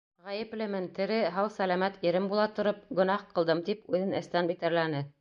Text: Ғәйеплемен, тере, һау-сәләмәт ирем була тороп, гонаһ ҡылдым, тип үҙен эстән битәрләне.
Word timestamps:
Ғәйеплемен, 0.27 0.87
тере, 0.99 1.19
һау-сәләмәт 1.35 2.01
ирем 2.09 2.31
була 2.33 2.49
тороп, 2.61 2.83
гонаһ 3.01 3.31
ҡылдым, 3.39 3.65
тип 3.71 3.89
үҙен 3.97 4.21
эстән 4.23 4.55
битәрләне. 4.55 5.09